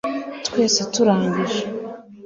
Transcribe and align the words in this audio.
twese 0.47 0.81
turangije 0.93 1.61